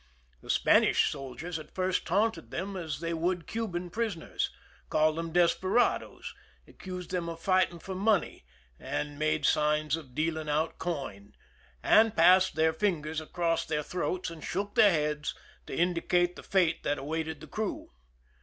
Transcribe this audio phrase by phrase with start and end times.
[0.41, 4.49] The Spanish soldiers at first taunted them as they would Cuban prisoners;
[4.89, 6.29] called them desper ados;
[6.67, 8.43] accused them of fighting for money,
[8.79, 11.35] and made signs of dealing out coin;
[11.83, 15.35] and passed their fingers across their throats and shook their heads,
[15.67, 17.91] to indicate the fate that awaited the crew.